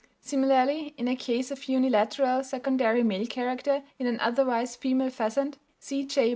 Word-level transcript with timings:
Similarly 0.19 0.95
in 0.97 1.07
a 1.07 1.15
case 1.15 1.51
of 1.51 1.69
unilateral 1.69 2.43
secondary 2.43 3.03
male 3.03 3.27
character 3.27 3.83
in 3.99 4.07
an 4.07 4.19
otherwise 4.19 4.75
female 4.75 5.11
pheasant, 5.11 5.59
C.J. 5.77 6.29